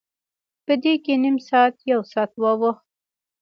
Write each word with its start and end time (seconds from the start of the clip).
په 0.65 0.73
دې 0.83 0.93
کې 1.03 1.13
نیم 1.23 1.37
ساعت، 1.47 1.75
یو 1.91 2.01
ساعت 2.11 2.31
واوښت. 2.41 2.85